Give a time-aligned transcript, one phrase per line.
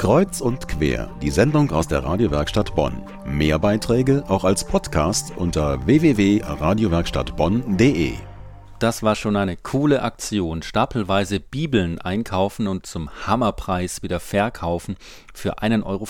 [0.00, 3.02] Kreuz und quer, die Sendung aus der Radiowerkstatt Bonn.
[3.26, 8.14] Mehr Beiträge auch als Podcast unter www.radiowerkstattbonn.de.
[8.78, 10.62] Das war schon eine coole Aktion.
[10.62, 14.96] Stapelweise Bibeln einkaufen und zum Hammerpreis wieder verkaufen
[15.34, 16.06] für 1,50 Euro.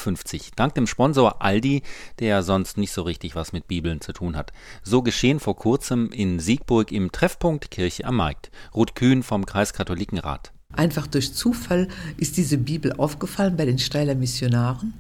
[0.54, 1.82] Dank dem Sponsor Aldi,
[2.20, 4.52] der ja sonst nicht so richtig was mit Bibeln zu tun hat.
[4.84, 8.52] So geschehen vor kurzem in Siegburg im Treffpunkt Kirche am Markt.
[8.72, 10.52] Ruth Kühn vom Kreiskatholikenrat.
[10.72, 14.94] Einfach durch Zufall ist diese Bibel aufgefallen bei den Steiler Missionaren.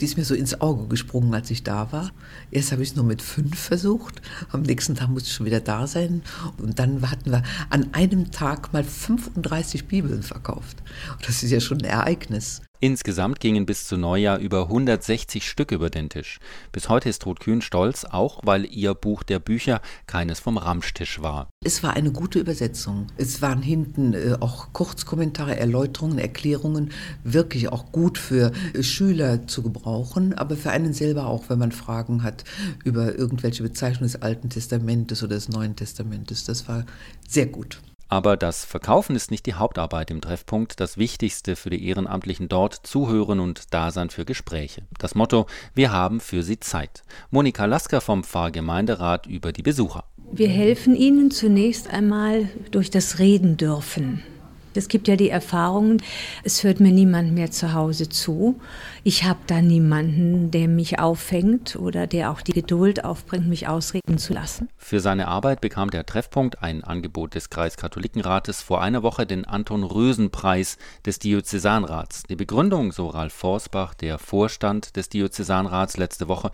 [0.00, 2.10] Die ist mir so ins Auge gesprungen, als ich da war.
[2.50, 4.22] Erst habe ich es nur mit fünf versucht.
[4.50, 6.22] Am nächsten Tag musste ich schon wieder da sein.
[6.56, 10.82] Und dann hatten wir an einem Tag mal 35 Bibeln verkauft.
[11.26, 12.62] Das ist ja schon ein Ereignis.
[12.82, 16.38] Insgesamt gingen bis zu Neujahr über 160 Stück über den Tisch.
[16.72, 21.20] Bis heute ist Ruth Kühn stolz, auch weil ihr Buch der Bücher keines vom Ramstisch
[21.20, 21.50] war.
[21.62, 23.08] Es war eine gute Übersetzung.
[23.18, 26.90] Es waren hinten äh, auch Kurzkommentare, Erläuterungen, Erklärungen,
[27.22, 31.72] wirklich auch gut für äh, Schüler zu gebrauchen, aber für einen selber auch, wenn man
[31.72, 32.44] Fragen hat
[32.82, 36.44] über irgendwelche Bezeichnungen des Alten Testamentes oder des Neuen Testamentes.
[36.44, 36.86] Das war
[37.28, 37.78] sehr gut.
[38.10, 40.80] Aber das Verkaufen ist nicht die Hauptarbeit im Treffpunkt.
[40.80, 44.82] Das Wichtigste für die Ehrenamtlichen dort Zuhören und Dasein für Gespräche.
[44.98, 47.04] Das Motto: Wir haben für sie Zeit.
[47.30, 50.04] Monika Lasker vom Pfarrgemeinderat über die Besucher.
[50.32, 54.24] Wir helfen ihnen zunächst einmal durch das Reden dürfen.
[54.72, 55.98] Es gibt ja die Erfahrung,
[56.44, 58.60] es hört mir niemand mehr zu Hause zu.
[59.02, 64.18] Ich habe da niemanden, der mich auffängt oder der auch die Geduld aufbringt, mich ausreden
[64.18, 64.68] zu lassen.
[64.76, 70.78] Für seine Arbeit bekam der Treffpunkt, ein Angebot des Kreiskatholikenrates, vor einer Woche den Anton-Rösen-Preis
[71.04, 72.22] des Diözesanrats.
[72.24, 76.52] Die Begründung, so Ralf Forsbach, der Vorstand des Diözesanrats letzte Woche,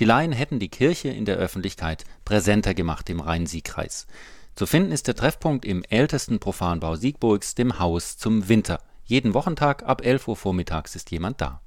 [0.00, 4.06] die Laien hätten die Kirche in der Öffentlichkeit präsenter gemacht im Rhein-Sieg-Kreis.
[4.58, 8.80] Zu finden ist der Treffpunkt im ältesten Profanbau Siegburgs, dem Haus zum Winter.
[9.04, 11.60] Jeden Wochentag ab 11 Uhr vormittags ist jemand da